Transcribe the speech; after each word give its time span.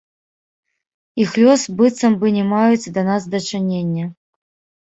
Іх 1.25 1.31
лёс 1.43 1.61
быццам 1.81 2.17
бы 2.23 2.33
не 2.39 2.47
маюць 2.55 2.91
да 2.97 3.01
нас 3.11 3.31
дачынення. 3.35 4.05